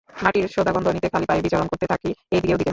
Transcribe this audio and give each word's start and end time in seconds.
মাটির 0.09 0.45
সোঁদা 0.47 0.71
গন্ধ 0.75 0.87
নিতে 0.87 1.07
খালি 1.13 1.25
পায়ে 1.25 1.43
বিচরণ 1.45 1.67
করতে 1.67 1.85
থাকি 1.91 2.09
এদিক 2.31 2.51
ওদিকে। 2.51 2.69